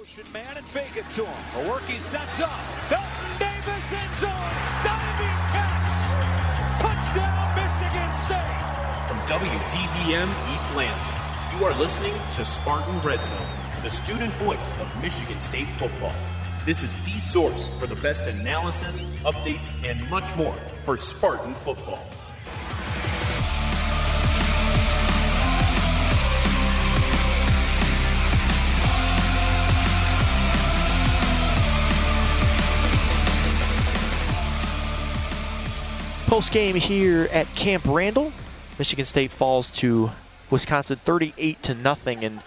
motion 0.00 0.32
man 0.32 0.56
and 0.56 0.64
fake 0.64 0.96
it 0.96 1.04
to 1.10 1.22
him. 1.26 1.66
A 1.66 1.68
work 1.68 1.82
he 1.82 2.00
sets 2.00 2.40
up. 2.40 2.56
Felton 2.88 3.32
Davis 3.38 3.92
in 3.92 4.10
zone. 4.16 4.52
Diving 4.80 5.40
catch. 5.52 5.92
Touchdown, 6.80 7.44
Michigan 7.60 8.10
State. 8.16 8.60
From 9.08 9.18
WDBM 9.28 10.54
East 10.54 10.74
Lansing, 10.74 11.58
you 11.58 11.66
are 11.66 11.78
listening 11.78 12.14
to 12.30 12.46
Spartan 12.46 12.98
Red 13.02 13.26
Zone, 13.26 13.46
the 13.82 13.90
student 13.90 14.32
voice 14.34 14.72
of 14.80 15.02
Michigan 15.02 15.38
State 15.38 15.68
football. 15.78 16.14
This 16.64 16.82
is 16.82 16.94
the 17.04 17.18
source 17.18 17.68
for 17.78 17.86
the 17.86 17.96
best 17.96 18.26
analysis, 18.26 19.02
updates, 19.24 19.74
and 19.84 20.08
much 20.08 20.34
more 20.34 20.56
for 20.86 20.96
Spartan 20.96 21.52
football. 21.56 22.02
Post 36.30 36.52
game 36.52 36.76
here 36.76 37.28
at 37.32 37.52
Camp 37.56 37.84
Randall. 37.84 38.32
Michigan 38.78 39.04
State 39.04 39.32
falls 39.32 39.68
to 39.72 40.12
Wisconsin 40.48 41.00
38 41.04 41.60
to 41.64 41.74
nothing, 41.74 42.22
and 42.22 42.44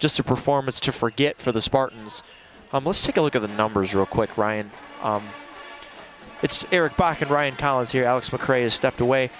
just 0.00 0.18
a 0.18 0.24
performance 0.24 0.80
to 0.80 0.90
forget 0.90 1.38
for 1.38 1.52
the 1.52 1.60
Spartans. 1.60 2.24
Um, 2.72 2.84
let's 2.84 3.06
take 3.06 3.16
a 3.16 3.20
look 3.20 3.36
at 3.36 3.42
the 3.42 3.46
numbers 3.46 3.94
real 3.94 4.04
quick, 4.04 4.36
Ryan. 4.36 4.72
Um, 5.00 5.28
it's 6.42 6.66
Eric 6.72 6.96
Bach 6.96 7.22
and 7.22 7.30
Ryan 7.30 7.54
Collins 7.54 7.92
here. 7.92 8.04
Alex 8.04 8.30
McRae 8.30 8.64
has 8.64 8.74
stepped 8.74 9.00
away. 9.00 9.30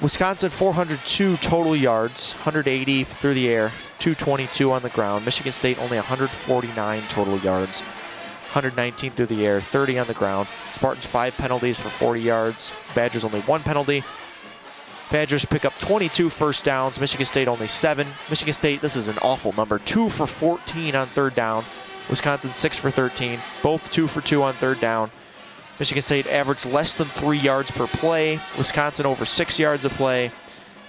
Wisconsin 0.00 0.48
402 0.48 1.36
total 1.36 1.76
yards, 1.76 2.32
180 2.32 3.04
through 3.04 3.34
the 3.34 3.50
air, 3.50 3.70
222 3.98 4.72
on 4.72 4.80
the 4.80 4.88
ground. 4.88 5.26
Michigan 5.26 5.52
State 5.52 5.78
only 5.78 5.98
149 5.98 7.02
total 7.08 7.38
yards, 7.40 7.82
119 8.54 9.10
through 9.10 9.26
the 9.26 9.44
air, 9.44 9.60
30 9.60 9.98
on 9.98 10.06
the 10.06 10.14
ground. 10.14 10.46
Spartans 10.72 11.06
five 11.06 11.34
penalties 11.34 11.78
for 11.78 11.88
40 11.88 12.20
yards. 12.20 12.72
Badgers 12.94 13.24
only 13.24 13.40
one 13.40 13.62
penalty. 13.62 14.04
Badgers 15.10 15.44
pick 15.44 15.64
up 15.64 15.76
22 15.80 16.30
first 16.30 16.64
downs. 16.64 17.00
Michigan 17.00 17.26
State 17.26 17.48
only 17.48 17.66
seven. 17.66 18.06
Michigan 18.30 18.54
State, 18.54 18.80
this 18.80 18.96
is 18.96 19.08
an 19.08 19.18
awful 19.22 19.52
number, 19.52 19.78
two 19.80 20.08
for 20.08 20.26
14 20.26 20.94
on 20.94 21.08
third 21.08 21.34
down. 21.34 21.64
Wisconsin 22.08 22.52
six 22.52 22.76
for 22.76 22.90
13, 22.90 23.40
both 23.62 23.90
two 23.90 24.06
for 24.06 24.20
two 24.20 24.42
on 24.42 24.54
third 24.54 24.80
down. 24.80 25.10
Michigan 25.78 26.02
State 26.02 26.26
averaged 26.28 26.66
less 26.66 26.94
than 26.94 27.08
three 27.08 27.38
yards 27.38 27.70
per 27.70 27.86
play. 27.86 28.38
Wisconsin 28.56 29.06
over 29.06 29.24
six 29.24 29.58
yards 29.58 29.84
a 29.84 29.90
play. 29.90 30.30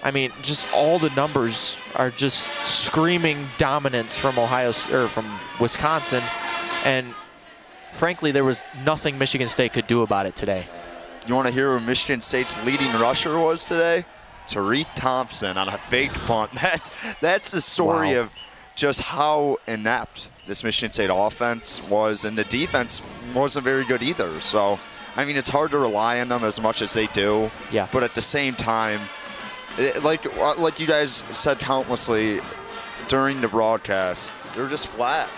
I 0.04 0.12
mean, 0.12 0.30
just 0.42 0.72
all 0.72 0.98
the 1.00 1.10
numbers 1.10 1.76
are 1.96 2.10
just 2.10 2.46
screaming 2.64 3.48
dominance 3.58 4.16
from 4.16 4.38
Ohio 4.38 4.68
or 4.92 5.08
from 5.08 5.40
Wisconsin, 5.58 6.22
and 6.84 7.12
frankly, 7.96 8.30
there 8.32 8.44
was 8.44 8.62
nothing 8.84 9.18
Michigan 9.18 9.48
State 9.48 9.72
could 9.72 9.86
do 9.86 10.02
about 10.02 10.26
it 10.26 10.36
today. 10.36 10.66
You 11.26 11.34
want 11.34 11.48
to 11.48 11.52
hear 11.52 11.76
who 11.76 11.84
Michigan 11.84 12.20
State's 12.20 12.56
leading 12.64 12.92
rusher 13.00 13.38
was 13.38 13.64
today? 13.64 14.04
Tariq 14.46 14.86
Thompson 14.94 15.56
on 15.58 15.68
a 15.68 15.76
fake 15.76 16.12
punt. 16.12 16.52
That's 16.62 16.90
that's 17.20 17.50
the 17.50 17.60
story 17.60 18.14
Wow. 18.14 18.20
of 18.22 18.34
just 18.76 19.00
how 19.00 19.58
inept 19.66 20.30
this 20.46 20.62
Michigan 20.62 20.92
State 20.92 21.10
offense 21.12 21.82
was, 21.88 22.24
and 22.24 22.38
the 22.38 22.44
defense 22.44 23.02
wasn't 23.34 23.64
very 23.64 23.84
good 23.84 24.02
either. 24.04 24.40
So, 24.40 24.78
I 25.16 25.24
mean, 25.24 25.36
it's 25.36 25.50
hard 25.50 25.72
to 25.72 25.78
rely 25.78 26.20
on 26.20 26.28
them 26.28 26.44
as 26.44 26.60
much 26.60 26.80
as 26.82 26.92
they 26.92 27.08
do. 27.08 27.50
Yeah. 27.72 27.88
But 27.90 28.04
at 28.04 28.14
the 28.14 28.22
same 28.22 28.54
time, 28.54 29.00
it, 29.78 30.04
like 30.04 30.24
uh, 30.38 30.54
like 30.58 30.78
you 30.78 30.86
guys 30.86 31.24
said 31.32 31.58
countlessly 31.58 32.40
during 33.08 33.40
the 33.40 33.48
broadcast, 33.48 34.30
they're 34.54 34.68
just 34.68 34.86
flat, 34.86 35.28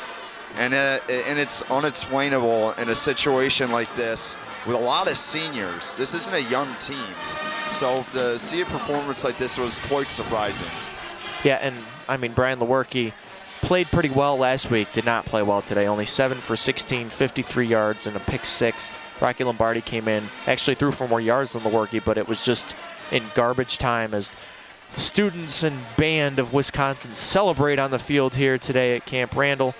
and 0.56 0.74
uh, 0.74 1.00
and 1.08 1.38
it's 1.38 1.62
unexplainable 1.62 2.72
in 2.72 2.88
a 2.88 2.94
situation 2.94 3.70
like 3.70 3.94
this 3.96 4.36
with 4.66 4.76
a 4.76 4.80
lot 4.80 5.10
of 5.10 5.18
seniors. 5.18 5.92
This 5.94 6.14
isn't 6.14 6.34
a 6.34 6.42
young 6.50 6.74
team, 6.78 7.14
so 7.70 8.04
to 8.12 8.38
see 8.38 8.60
a 8.60 8.66
performance 8.66 9.24
like 9.24 9.38
this 9.38 9.58
was 9.58 9.78
quite 9.80 10.12
surprising. 10.12 10.68
Yeah, 11.44 11.58
and 11.60 11.76
I 12.08 12.16
mean, 12.16 12.32
Brian 12.32 12.58
Lewerke 12.58 13.12
played 13.60 13.86
pretty 13.88 14.10
well 14.10 14.36
last 14.36 14.70
week, 14.70 14.92
did 14.92 15.04
not 15.04 15.26
play 15.26 15.42
well 15.42 15.62
today. 15.62 15.86
Only 15.86 16.06
7 16.06 16.38
for 16.38 16.56
16, 16.56 17.10
53 17.10 17.66
yards, 17.66 18.06
and 18.06 18.16
a 18.16 18.20
pick 18.20 18.44
six. 18.44 18.92
Rocky 19.20 19.44
Lombardi 19.44 19.80
came 19.80 20.08
in, 20.08 20.28
actually 20.46 20.74
threw 20.76 20.92
for 20.92 21.08
more 21.08 21.20
yards 21.20 21.52
than 21.52 21.62
Lewerke, 21.62 22.04
but 22.04 22.18
it 22.18 22.28
was 22.28 22.44
just 22.44 22.74
in 23.10 23.22
garbage 23.34 23.78
time 23.78 24.14
as 24.14 24.36
students 24.92 25.62
and 25.62 25.76
band 25.96 26.38
of 26.38 26.52
Wisconsin 26.52 27.14
celebrate 27.14 27.78
on 27.78 27.90
the 27.90 27.98
field 27.98 28.36
here 28.36 28.58
today 28.58 28.96
at 28.96 29.06
Camp 29.06 29.36
Randall. 29.36 29.74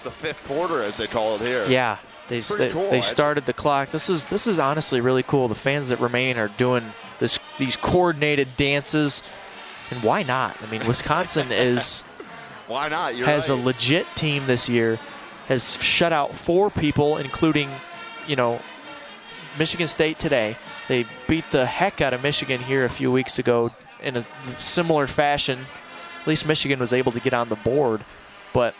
It's 0.00 0.04
the 0.06 0.10
fifth 0.10 0.48
quarter, 0.48 0.82
as 0.82 0.96
they 0.96 1.06
call 1.06 1.34
it 1.34 1.46
here. 1.46 1.66
Yeah, 1.68 1.98
they, 2.28 2.38
they, 2.38 2.70
cool, 2.70 2.90
they 2.90 3.02
started 3.02 3.44
the 3.44 3.52
clock. 3.52 3.90
This 3.90 4.08
is 4.08 4.30
this 4.30 4.46
is 4.46 4.58
honestly 4.58 4.98
really 5.02 5.22
cool. 5.22 5.46
The 5.46 5.54
fans 5.54 5.90
that 5.90 6.00
remain 6.00 6.38
are 6.38 6.48
doing 6.48 6.94
this 7.18 7.38
these 7.58 7.76
coordinated 7.76 8.56
dances, 8.56 9.22
and 9.90 10.02
why 10.02 10.22
not? 10.22 10.56
I 10.62 10.70
mean, 10.70 10.86
Wisconsin 10.86 11.48
is 11.52 12.00
Why 12.66 12.88
not? 12.88 13.14
You're 13.14 13.26
has 13.26 13.50
right. 13.50 13.58
a 13.58 13.62
legit 13.62 14.06
team 14.14 14.46
this 14.46 14.70
year. 14.70 14.98
Has 15.48 15.76
shut 15.82 16.14
out 16.14 16.34
four 16.34 16.70
people, 16.70 17.18
including, 17.18 17.68
you 18.26 18.36
know, 18.36 18.58
Michigan 19.58 19.86
State 19.86 20.18
today. 20.18 20.56
They 20.88 21.04
beat 21.28 21.50
the 21.50 21.66
heck 21.66 22.00
out 22.00 22.14
of 22.14 22.22
Michigan 22.22 22.62
here 22.62 22.86
a 22.86 22.88
few 22.88 23.12
weeks 23.12 23.38
ago 23.38 23.70
in 24.02 24.16
a 24.16 24.22
similar 24.56 25.06
fashion. 25.06 25.66
At 26.22 26.26
least 26.26 26.46
Michigan 26.46 26.80
was 26.80 26.94
able 26.94 27.12
to 27.12 27.20
get 27.20 27.34
on 27.34 27.50
the 27.50 27.56
board, 27.56 28.02
but 28.54 28.74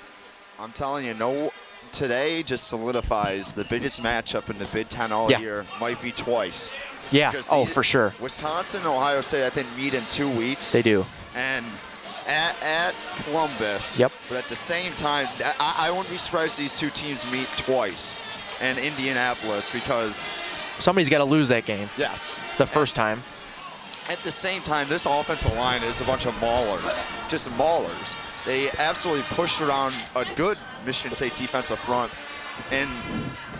I'm 0.60 0.72
telling 0.72 1.06
you, 1.06 1.14
no. 1.14 1.52
Today 1.92 2.44
just 2.44 2.68
solidifies 2.68 3.52
the 3.52 3.64
biggest 3.64 4.00
matchup 4.00 4.48
in 4.48 4.58
the 4.58 4.66
Big 4.66 4.88
Ten 4.88 5.10
all 5.10 5.28
Yeah. 5.30 5.40
year. 5.40 5.66
Might 5.80 6.00
be 6.00 6.12
twice. 6.12 6.70
yeah, 7.10 7.30
Because 7.32 7.48
oh 7.50 7.64
the- 7.64 7.70
for 7.72 7.82
sure 7.82 8.14
Wisconsin 8.20 8.80
and 8.80 8.88
Ohio 8.88 9.20
State, 9.22 9.44
I 9.44 9.50
think, 9.50 9.66
meet 9.76 9.94
in 9.94 10.04
two 10.10 10.28
weeks. 10.28 10.70
they 10.70 10.82
do. 10.82 11.04
And 11.34 11.66
at, 12.28 12.54
at 12.62 12.94
Columbus. 13.24 13.98
Yep. 13.98 14.12
But 14.28 14.36
at 14.38 14.48
the 14.48 14.54
same 14.54 14.92
time, 14.92 15.26
I, 15.58 15.74
I 15.86 15.90
wouldn't 15.90 16.10
be 16.10 16.18
surprised 16.18 16.58
these 16.58 16.78
two 16.78 16.90
teams 16.90 17.28
meet 17.32 17.48
twice 17.56 18.14
in 18.60 18.78
Indianapolis 18.78 19.70
because, 19.70 20.28
Somebody's 20.78 21.08
got 21.08 21.18
to 21.18 21.24
lose 21.24 21.48
that 21.48 21.64
game 21.66 21.90
yes, 21.96 22.36
the 22.58 22.66
first 22.66 22.94
time. 22.94 23.22
at 24.08 24.18
the 24.20 24.30
same 24.30 24.62
time, 24.62 24.88
this 24.88 25.06
offensive 25.06 25.52
line 25.54 25.82
is 25.82 26.00
a 26.00 26.04
bunch 26.04 26.26
of 26.26 26.34
maulers, 26.34 27.04
just 27.28 27.50
maulers. 27.50 28.14
They 28.46 28.70
absolutely 28.72 29.24
pushed 29.34 29.60
around 29.60 29.94
a 30.16 30.24
good 30.34 30.58
Michigan 30.86 31.14
State 31.14 31.36
defensive 31.36 31.78
front. 31.78 32.10
And 32.70 32.90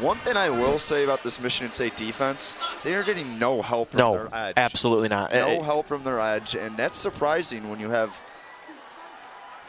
one 0.01 0.19
thing 0.19 0.37
I 0.37 0.51
will 0.51 0.79
say 0.79 1.05
about 1.05 1.23
this 1.23 1.41
Michigan 1.41 1.73
State 1.73 1.97
defense, 1.97 2.55
they 2.85 2.95
are 2.95 3.03
getting 3.03 3.39
no 3.39 3.63
help 3.63 3.91
from 3.91 3.99
No, 3.99 4.13
their 4.13 4.29
edge. 4.35 4.55
absolutely 4.57 5.09
not. 5.09 5.33
No 5.33 5.39
Eh, 5.39 5.63
help 5.63 5.87
from 5.87 6.05
their 6.05 6.21
edge, 6.21 6.55
and 6.55 6.77
that's 6.77 6.99
surprising 6.99 7.69
when 7.71 7.79
you 7.81 7.91
have 7.91 8.21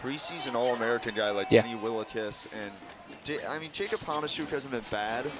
preseason 0.04 0.56
All-American 0.56 1.14
guy 1.16 1.30
like 1.32 1.48
Yeah. 1.52 1.62
Kenny 1.62 1.76
Willekes 1.80 2.48
and 2.54 2.72
I 3.48 3.60
mean 3.60 3.70
Jacob 3.72 4.00
Panasiuk 4.00 4.50
hasn't 4.50 4.72
been 4.72 4.84
bad, 4.90 5.32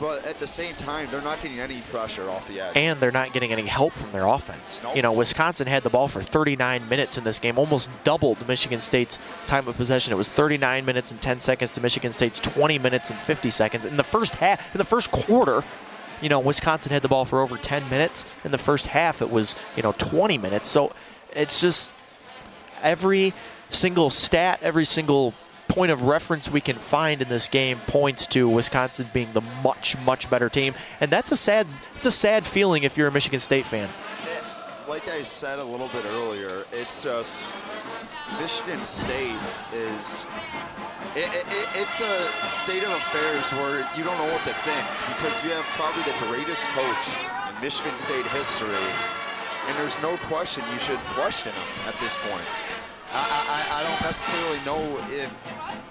but 0.00 0.24
at 0.24 0.38
the 0.38 0.46
same 0.46 0.74
time 0.76 1.08
they're 1.10 1.22
not 1.22 1.40
getting 1.40 1.60
any 1.60 1.80
pressure 1.90 2.28
off 2.28 2.46
the 2.48 2.60
edge. 2.60 2.76
and 2.76 2.98
they're 3.00 3.10
not 3.12 3.32
getting 3.32 3.52
any 3.52 3.66
help 3.66 3.92
from 3.92 4.10
their 4.12 4.26
offense. 4.26 4.80
Nope. 4.82 4.96
You 4.96 5.02
know, 5.02 5.12
Wisconsin 5.12 5.66
had 5.66 5.82
the 5.82 5.90
ball 5.90 6.08
for 6.08 6.20
39 6.22 6.88
minutes 6.88 7.18
in 7.18 7.24
this 7.24 7.38
game, 7.38 7.58
almost 7.58 7.90
doubled 8.04 8.46
Michigan 8.48 8.80
State's 8.80 9.18
time 9.46 9.68
of 9.68 9.76
possession. 9.76 10.12
It 10.12 10.16
was 10.16 10.28
39 10.28 10.84
minutes 10.84 11.10
and 11.10 11.20
10 11.20 11.40
seconds 11.40 11.72
to 11.72 11.80
Michigan 11.80 12.12
State's 12.12 12.40
20 12.40 12.78
minutes 12.78 13.10
and 13.10 13.18
50 13.20 13.50
seconds. 13.50 13.84
In 13.84 13.96
the 13.96 14.04
first 14.04 14.36
half, 14.36 14.74
in 14.74 14.78
the 14.78 14.84
first 14.84 15.10
quarter, 15.10 15.64
you 16.20 16.28
know, 16.28 16.40
Wisconsin 16.40 16.92
had 16.92 17.02
the 17.02 17.08
ball 17.08 17.24
for 17.24 17.40
over 17.40 17.56
10 17.56 17.88
minutes. 17.90 18.24
In 18.44 18.50
the 18.50 18.58
first 18.58 18.86
half, 18.86 19.20
it 19.20 19.30
was, 19.30 19.56
you 19.76 19.82
know, 19.82 19.92
20 19.98 20.38
minutes. 20.38 20.68
So 20.68 20.92
it's 21.32 21.60
just 21.60 21.92
every 22.82 23.34
single 23.68 24.10
stat, 24.10 24.58
every 24.62 24.84
single 24.84 25.34
point 25.74 25.90
of 25.90 26.02
reference 26.02 26.48
we 26.50 26.60
can 26.60 26.76
find 26.76 27.20
in 27.20 27.28
this 27.28 27.48
game 27.48 27.78
points 27.86 28.26
to 28.28 28.48
Wisconsin 28.48 29.08
being 29.12 29.32
the 29.32 29.40
much, 29.62 29.98
much 29.98 30.30
better 30.30 30.48
team. 30.48 30.74
And 31.00 31.10
that's 31.10 31.32
a 31.32 31.36
sad 31.36 31.66
it's 31.96 32.06
a 32.06 32.12
sad 32.12 32.46
feeling 32.46 32.84
if 32.84 32.96
you're 32.96 33.08
a 33.08 33.12
Michigan 33.12 33.40
State 33.40 33.66
fan. 33.66 33.88
Like 34.88 35.08
I 35.08 35.22
said 35.22 35.58
a 35.58 35.64
little 35.64 35.88
bit 35.88 36.04
earlier, 36.12 36.64
it's 36.70 37.02
just 37.02 37.54
Michigan 38.40 38.84
State 38.84 39.38
is. 39.72 40.24
It, 41.16 41.32
it- 41.34 41.46
it's 41.76 42.00
a 42.00 42.48
state 42.48 42.84
of 42.84 42.90
affairs 42.90 43.52
where 43.54 43.78
you 43.96 44.04
don't 44.04 44.16
know 44.18 44.30
what 44.32 44.42
to 44.44 44.54
think 44.62 44.84
because 45.08 45.42
you 45.42 45.50
have 45.50 45.64
probably 45.74 46.02
the 46.04 46.16
greatest 46.26 46.68
coach 46.68 47.16
in 47.54 47.60
Michigan 47.62 47.96
State 47.98 48.26
history, 48.28 48.68
and 49.66 49.76
there's 49.78 50.00
no 50.02 50.16
question 50.28 50.62
you 50.72 50.78
should 50.78 50.98
question 51.16 51.52
him 51.52 51.88
at 51.88 51.94
this 52.00 52.16
point. 52.28 52.44
I, 53.12 53.24
I, 53.56 53.80
I 53.80 53.82
don't 53.88 54.02
necessarily 54.02 54.58
know 54.66 54.98
if 55.08 55.30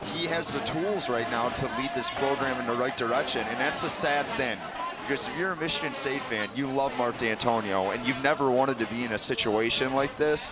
he 0.05 0.25
has 0.27 0.51
the 0.53 0.59
tools 0.61 1.09
right 1.09 1.29
now 1.31 1.49
to 1.49 1.65
lead 1.77 1.91
this 1.95 2.09
program 2.11 2.59
in 2.59 2.67
the 2.67 2.75
right 2.75 2.95
direction, 2.97 3.41
and 3.47 3.59
that's 3.59 3.83
a 3.83 3.89
sad 3.89 4.25
thing. 4.37 4.57
Because 5.01 5.27
if 5.27 5.37
you're 5.37 5.51
a 5.51 5.55
Michigan 5.57 5.93
State 5.93 6.21
fan, 6.23 6.49
you 6.55 6.67
love 6.67 6.95
Mark 6.97 7.17
Dantonio, 7.17 7.93
and 7.93 8.05
you've 8.07 8.21
never 8.23 8.49
wanted 8.49 8.79
to 8.79 8.85
be 8.87 9.03
in 9.03 9.11
a 9.11 9.17
situation 9.17 9.93
like 9.93 10.15
this. 10.17 10.49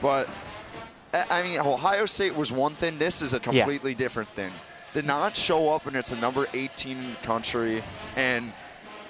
But 0.00 0.28
I 1.30 1.42
mean, 1.42 1.60
Ohio 1.60 2.06
State 2.06 2.34
was 2.34 2.50
one 2.50 2.74
thing. 2.74 2.98
This 2.98 3.20
is 3.20 3.34
a 3.34 3.40
completely 3.40 3.94
different 3.94 4.28
thing. 4.28 4.50
to 4.94 5.02
not 5.02 5.36
show 5.36 5.68
up 5.70 5.86
and 5.86 5.96
it's 5.96 6.12
a 6.12 6.16
number 6.16 6.46
18 6.54 6.96
in 6.96 7.10
the 7.10 7.16
country, 7.16 7.82
and 8.16 8.52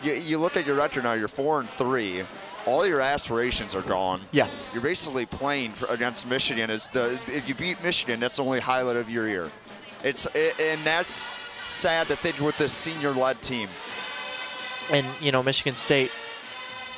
you, 0.03 0.13
you 0.15 0.39
look 0.39 0.57
at 0.57 0.67
your 0.67 0.77
record 0.77 1.05
now, 1.05 1.13
you're 1.13 1.29
four 1.29 1.61
and 1.61 1.69
three. 1.71 2.23
All 2.67 2.87
your 2.87 3.01
aspirations 3.01 3.75
are 3.75 3.83
gone. 3.83 4.21
Yeah. 4.31 4.47
You're 4.73 4.83
basically 4.83 5.27
playing 5.27 5.73
for, 5.73 5.87
against 5.93 6.29
Michigan. 6.29 6.71
Is 6.71 6.89
the 6.89 7.19
if 7.27 7.49
you 7.49 7.55
beat 7.57 7.83
Michigan, 7.83 8.21
that's 8.21 8.37
the 8.37 8.45
only 8.45 8.61
highlight 8.61 8.97
of 8.97 9.11
your 9.11 9.29
year. 9.29 9.51
It's 10.03 10.27
it, 10.35 10.59
and 10.61 10.85
that's 10.85 11.25
sad 11.69 12.09
to 12.09 12.17
think 12.17 12.41
with 12.41 12.57
this 12.59 12.73
senior-led 12.73 13.41
team. 13.41 13.69
And, 14.91 15.07
you 15.21 15.31
know, 15.33 15.43
Michigan 15.43 15.77
State, 15.77 16.11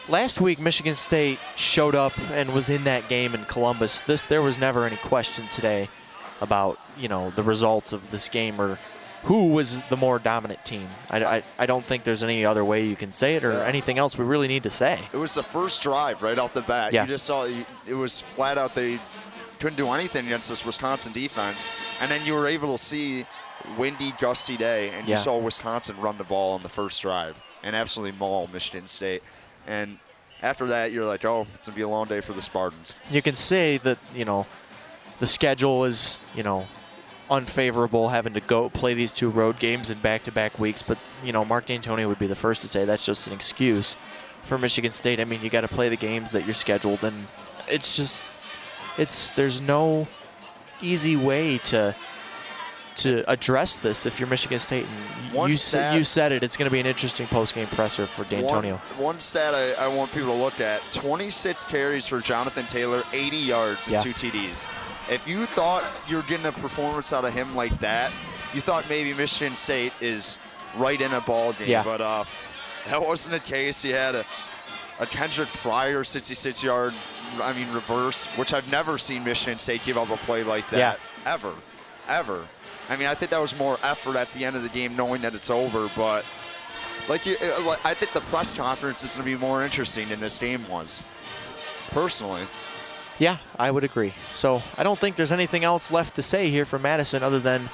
last 0.08 0.40
week, 0.40 0.58
Michigan 0.58 0.94
State 0.94 1.38
showed 1.54 1.94
up 1.94 2.18
and 2.32 2.54
was 2.54 2.70
in 2.70 2.84
that 2.84 3.08
game 3.08 3.34
in 3.34 3.44
Columbus. 3.44 4.00
This 4.00 4.24
There 4.24 4.42
was 4.42 4.58
never 4.58 4.86
any 4.86 4.96
question 4.96 5.46
today 5.48 5.88
about, 6.40 6.78
you 6.96 7.08
know, 7.08 7.30
the 7.30 7.42
results 7.42 7.92
of 7.92 8.10
this 8.10 8.28
game 8.28 8.60
or 8.60 8.78
who 9.24 9.52
was 9.52 9.80
the 9.88 9.96
more 9.96 10.18
dominant 10.18 10.64
team. 10.64 10.88
I, 11.08 11.24
I, 11.24 11.42
I 11.58 11.66
don't 11.66 11.86
think 11.86 12.04
there's 12.04 12.22
any 12.22 12.44
other 12.44 12.64
way 12.64 12.86
you 12.86 12.96
can 12.96 13.10
say 13.10 13.36
it 13.36 13.44
or 13.44 13.52
anything 13.64 13.96
else 13.98 14.18
we 14.18 14.24
really 14.24 14.48
need 14.48 14.64
to 14.64 14.70
say. 14.70 14.98
It 15.12 15.16
was 15.16 15.34
the 15.34 15.42
first 15.42 15.82
drive 15.82 16.22
right 16.22 16.38
off 16.38 16.52
the 16.52 16.60
bat. 16.62 16.92
Yeah. 16.92 17.02
You 17.04 17.08
just 17.08 17.24
saw 17.24 17.48
it 17.86 17.94
was 17.94 18.20
flat 18.20 18.58
out. 18.58 18.74
They 18.74 19.00
couldn't 19.64 19.78
do 19.78 19.88
anything 19.92 20.26
against 20.26 20.50
this 20.50 20.66
Wisconsin 20.66 21.10
defense, 21.10 21.70
and 22.02 22.10
then 22.10 22.22
you 22.26 22.34
were 22.34 22.46
able 22.46 22.76
to 22.76 22.84
see 22.84 23.24
windy, 23.78 24.12
gusty 24.20 24.58
day, 24.58 24.90
and 24.90 25.08
Yeah. 25.08 25.14
you 25.14 25.16
saw 25.16 25.38
Wisconsin 25.38 25.98
run 25.98 26.18
the 26.18 26.24
ball 26.24 26.52
on 26.52 26.60
the 26.62 26.68
first 26.68 27.00
drive 27.00 27.40
and 27.62 27.74
absolutely 27.74 28.14
maul 28.18 28.46
Michigan 28.52 28.86
State. 28.86 29.22
And 29.66 30.00
after 30.42 30.66
that, 30.66 30.92
you're 30.92 31.06
like, 31.06 31.24
oh, 31.24 31.46
it's 31.54 31.66
gonna 31.66 31.76
be 31.76 31.80
a 31.80 31.88
long 31.88 32.06
day 32.08 32.20
for 32.20 32.34
the 32.34 32.42
Spartans. 32.42 32.92
You 33.10 33.22
can 33.22 33.34
say 33.34 33.78
that, 33.78 33.96
you 34.14 34.26
know, 34.26 34.44
the 35.18 35.24
schedule 35.26 35.86
is, 35.86 36.18
you 36.34 36.42
know, 36.42 36.66
unfavorable 37.30 38.10
having 38.10 38.34
to 38.34 38.40
go 38.42 38.68
play 38.68 38.92
these 38.92 39.14
two 39.14 39.30
road 39.30 39.58
games 39.58 39.88
in 39.88 39.98
back-to-back 40.00 40.58
weeks, 40.58 40.82
but 40.82 40.98
you 41.24 41.32
know, 41.32 41.42
Mark 41.42 41.64
Dantonio 41.68 42.06
would 42.06 42.18
be 42.18 42.26
the 42.26 42.36
first 42.36 42.60
to 42.60 42.68
say 42.68 42.84
that's 42.84 43.06
just 43.06 43.26
an 43.28 43.32
excuse 43.32 43.96
for 44.42 44.58
Michigan 44.58 44.92
State. 44.92 45.20
I 45.20 45.24
mean, 45.24 45.40
you 45.40 45.48
got 45.48 45.62
to 45.62 45.68
play 45.68 45.88
the 45.88 45.96
games 45.96 46.32
that 46.32 46.44
you're 46.44 46.52
scheduled 46.52 47.02
and 47.02 47.28
it's 47.66 47.96
just 47.96 48.20
it's 48.98 49.32
there's 49.32 49.60
no 49.60 50.06
easy 50.82 51.16
way 51.16 51.58
to 51.58 51.94
to 52.96 53.28
address 53.28 53.76
this 53.78 54.06
if 54.06 54.20
you're 54.20 54.28
Michigan 54.28 54.58
State 54.60 54.86
and 54.86 55.34
One 55.34 55.48
you 55.48 55.56
stat- 55.56 55.92
said 55.92 55.98
you 55.98 56.04
said 56.04 56.30
it 56.32 56.42
it's 56.44 56.56
going 56.56 56.68
to 56.68 56.72
be 56.72 56.78
an 56.78 56.86
interesting 56.86 57.26
post-game 57.26 57.66
presser 57.68 58.06
for 58.06 58.22
Dantonio. 58.24 58.78
One, 58.96 59.04
one 59.04 59.20
stat 59.20 59.52
I, 59.52 59.72
I 59.84 59.88
want 59.88 60.12
people 60.12 60.28
to 60.28 60.34
look 60.40 60.60
at 60.60 60.80
26 60.92 61.66
carries 61.66 62.06
for 62.06 62.20
Jonathan 62.20 62.66
Taylor, 62.66 63.02
80 63.12 63.36
yards 63.36 63.86
and 63.88 63.94
Yeah. 63.94 63.98
two 63.98 64.12
TDs. 64.12 64.68
If 65.10 65.26
you 65.26 65.44
thought 65.46 65.82
you're 66.08 66.22
getting 66.22 66.46
a 66.46 66.52
performance 66.52 67.12
out 67.12 67.24
of 67.24 67.34
him 67.34 67.56
like 67.56 67.76
that, 67.80 68.12
you 68.54 68.60
thought 68.60 68.88
maybe 68.88 69.12
Michigan 69.12 69.56
State 69.56 69.92
is 70.00 70.38
right 70.76 71.00
in 71.00 71.12
a 71.12 71.20
ball 71.20 71.52
game. 71.54 71.68
Yeah. 71.68 71.82
But 71.82 72.00
uh, 72.00 72.24
that 72.88 73.04
wasn't 73.04 73.32
the 73.34 73.40
case. 73.40 73.82
He 73.82 73.90
had 73.90 74.14
a, 74.14 74.24
a 75.00 75.06
Kendric 75.06 75.48
Pryor 75.48 76.04
66 76.04 76.62
yard, 76.62 76.94
I 77.40 77.52
mean, 77.52 77.70
reverse, 77.72 78.26
which 78.36 78.52
I've 78.52 78.70
never 78.70 78.98
seen 78.98 79.24
Michigan 79.24 79.58
State 79.58 79.82
give 79.84 79.98
up 79.98 80.10
a 80.10 80.16
play 80.18 80.42
like 80.42 80.68
that. 80.70 80.78
Yeah. 80.78 81.32
Ever. 81.32 81.52
Ever. 82.08 82.46
I 82.88 82.96
mean, 82.96 83.06
I 83.06 83.14
think 83.14 83.30
that 83.30 83.40
was 83.40 83.56
more 83.56 83.78
effort 83.82 84.16
at 84.16 84.30
the 84.32 84.44
end 84.44 84.56
of 84.56 84.62
the 84.62 84.68
game 84.68 84.94
knowing 84.94 85.22
that 85.22 85.34
it's 85.34 85.48
over, 85.50 85.90
but 85.96 86.24
like 87.08 87.24
you, 87.26 87.36
uh, 87.40 87.76
I 87.84 87.94
think 87.94 88.12
the 88.12 88.20
press 88.22 88.54
conference 88.56 89.02
is 89.02 89.12
going 89.14 89.24
to 89.26 89.30
be 89.30 89.38
more 89.38 89.64
interesting 89.64 90.08
than 90.08 90.20
this 90.20 90.38
game 90.38 90.66
was. 90.68 91.02
Personally, 91.90 92.42
Yeah, 93.18 93.38
I 93.58 93.70
would 93.70 93.84
agree. 93.84 94.12
So 94.32 94.62
I 94.76 94.82
don't 94.82 94.98
think 94.98 95.16
there's 95.16 95.32
anything 95.32 95.64
else 95.64 95.92
left 95.92 96.14
to 96.16 96.22
say 96.22 96.50
here 96.50 96.64
for 96.64 96.78
Madison 96.78 97.22
other 97.22 97.38
than 97.38 97.70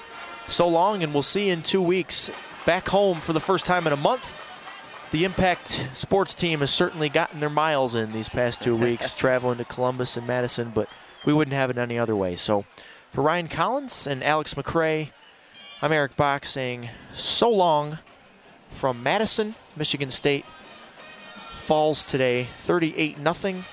so 0.49 0.69
long, 0.69 1.03
and 1.03 1.13
we'll 1.15 1.23
see 1.23 1.49
in 1.49 1.63
two 1.63 1.81
weeks. 1.81 2.31
Back 2.67 2.89
home 2.89 3.21
for 3.21 3.33
the 3.33 3.41
first 3.41 3.65
time 3.65 3.87
in 3.87 3.93
a 3.93 3.97
month. 3.97 4.35
The 5.13 5.25
Impact 5.25 5.89
sports 5.93 6.35
team 6.35 6.61
has 6.61 6.71
certainly 6.71 7.09
gotten 7.09 7.41
their 7.41 7.51
miles 7.51 7.97
in 7.97 8.13
these 8.13 8.29
past 8.29 8.63
two 8.63 8.77
weeks, 8.87 9.17
traveling 9.17 9.59
to 9.59 9.65
Columbus 9.65 10.17
and 10.17 10.25
Madison, 10.25 10.71
but 10.73 10.89
we 11.25 11.33
wouldn't 11.33 11.55
have 11.55 11.69
it 11.69 11.79
any 11.79 11.99
other 11.99 12.15
way. 12.15 12.37
So 12.37 12.65
for 13.11 13.23
Ryan 13.23 13.49
Collins 13.49 14.07
and 14.07 14.23
Alex 14.23 14.55
McCrae, 14.55 15.11
I'm 15.83 15.91
Eric 15.91 16.17
Bach 16.17 16.45
saying 16.45 16.91
so 17.13 17.51
long 17.51 17.99
from 18.71 19.03
Madison, 19.03 19.57
Michigan 19.75 20.11
State. 20.11 20.45
Falls 21.65 22.05
today 22.05 22.49
38 22.59 23.17
0 23.17 23.65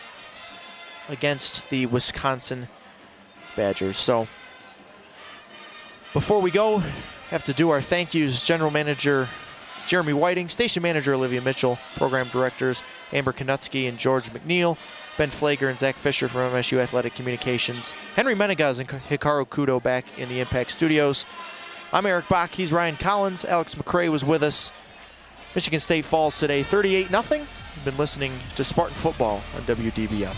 against 1.10 1.70
the 1.70 1.86
Wisconsin 1.86 2.68
Badgers. 3.56 3.98
So 3.98 4.28
before 6.14 6.40
we 6.40 6.52
go, 6.52 6.84
have 7.30 7.44
to 7.44 7.54
do 7.54 7.70
our 7.70 7.82
thank 7.82 8.14
yous. 8.14 8.46
General 8.46 8.72
Manager 8.72 9.28
Jeremy 9.88 10.14
Whiting, 10.14 10.50
Station 10.50 10.84
Manager 10.84 11.14
Olivia 11.14 11.42
Mitchell, 11.42 11.80
Program 11.96 12.28
Directors 12.28 12.84
Amber 13.14 13.32
Konutsky 13.32 13.88
and 13.88 13.98
George 13.98 14.30
McNeil, 14.32 14.78
Ben 15.18 15.32
Flager 15.32 15.70
and 15.70 15.80
Zach 15.80 15.96
Fisher 15.96 16.28
from 16.28 16.52
MSU 16.52 16.78
Athletic 16.78 17.16
Communications, 17.16 17.94
Henry 18.16 18.36
Menegas 18.36 18.80
and 18.80 18.90
Hikaru 18.90 19.48
Kudo 19.48 19.82
back 19.82 20.20
in 20.20 20.28
the 20.28 20.42
Impact 20.42 20.72
Studios. 20.72 21.26
I'm 21.94 22.06
Eric 22.06 22.28
Bach. 22.28 22.52
He's 22.52 22.74
Ryan 22.74 22.98
Collins. 22.98 23.46
Alex 23.46 23.76
McCrae 23.76 24.10
was 24.10 24.26
with 24.26 24.44
us. 24.44 24.74
Michigan 25.56 25.80
State 25.80 26.04
falls 26.04 26.38
today 26.38 26.64
38 26.64 27.08
0. 27.08 27.24
You've 27.76 27.86
been 27.86 27.98
listening 27.98 28.34
to 28.56 28.64
Spartan 28.66 28.96
Football 28.96 29.42
on 29.56 29.62
WDBM. 29.62 30.36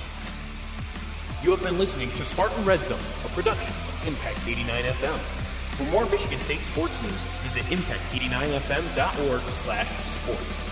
You 1.44 1.52
have 1.52 1.64
been 1.64 1.80
listening 1.80 2.12
to 2.12 2.26
Spartan 2.26 2.64
Red 2.66 2.86
Zone, 2.86 3.00
a 3.26 3.30
production 3.30 3.70
of 3.70 4.08
Impact 4.08 4.48
89 4.48 4.84
FM. 4.84 5.39
For 5.80 5.86
more 5.86 6.06
Michigan 6.08 6.42
State 6.42 6.60
sports 6.60 7.02
news, 7.02 7.14
visit 7.42 7.64
impact89fm.org 7.72 9.42
slash 9.44 9.88
sports. 9.88 10.69